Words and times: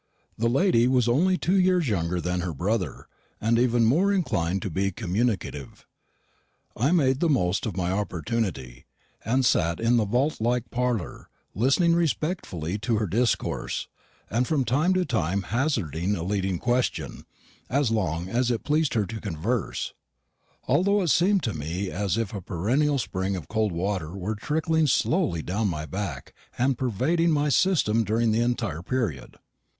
The 0.35 0.49
lady 0.49 0.87
was 0.87 1.07
only 1.07 1.37
two 1.37 1.59
years 1.59 1.87
younger 1.87 2.19
than 2.19 2.41
her 2.41 2.55
brother, 2.55 3.05
and 3.39 3.59
even 3.59 3.85
more 3.85 4.11
inclined 4.11 4.63
to 4.63 4.71
be 4.71 4.89
communicative. 4.91 5.85
I 6.75 6.91
made 6.91 7.19
the 7.19 7.29
most 7.29 7.67
of 7.67 7.77
my 7.77 7.91
opportunity, 7.91 8.85
and 9.23 9.45
sat 9.45 9.79
in 9.79 9.97
the 9.97 10.05
vault 10.05 10.41
like 10.41 10.71
parlour 10.71 11.29
listening 11.53 11.93
respectfully 11.93 12.79
to 12.79 12.97
her 12.97 13.05
discourse, 13.05 13.89
and 14.27 14.47
from 14.47 14.65
time 14.65 14.95
to 14.95 15.05
time 15.05 15.43
hazarding 15.43 16.15
a 16.15 16.23
leading 16.23 16.57
question, 16.57 17.23
as 17.69 17.91
long 17.91 18.27
as 18.27 18.49
it 18.49 18.63
pleased 18.63 18.95
her 18.95 19.05
to 19.05 19.21
converse; 19.21 19.93
although 20.67 21.03
it 21.03 21.09
seemed 21.11 21.43
to 21.43 21.53
me 21.53 21.91
as 21.91 22.17
if 22.17 22.33
a 22.33 22.41
perennial 22.41 22.97
spring 22.97 23.35
of 23.35 23.47
cold 23.47 23.71
water 23.71 24.17
were 24.17 24.33
trickling 24.33 24.87
slowly 24.87 25.43
down 25.43 25.67
my 25.67 25.85
back 25.85 26.33
and 26.57 26.75
pervading 26.79 27.29
my 27.29 27.49
system 27.49 28.03
during 28.03 28.31
the 28.31 28.41
entire 28.41 28.81
period. 28.81 29.37